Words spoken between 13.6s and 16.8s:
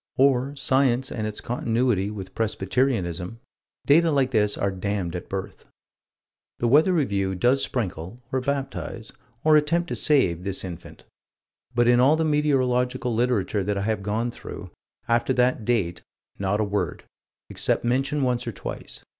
that I have gone through, after that date not a